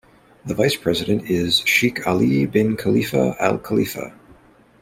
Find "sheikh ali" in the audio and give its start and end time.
1.59-2.47